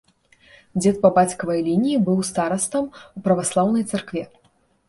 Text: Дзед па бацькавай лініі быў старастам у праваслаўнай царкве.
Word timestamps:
Дзед 0.79 0.97
па 1.03 1.11
бацькавай 1.17 1.59
лініі 1.67 1.99
быў 2.09 2.17
старастам 2.31 2.91
у 3.21 3.25
праваслаўнай 3.29 3.83
царкве. 3.93 4.27